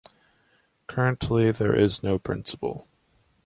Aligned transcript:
Currently 0.87 1.51
there 1.51 1.75
is 1.75 2.01
no 2.01 2.17
principal. 2.17 2.87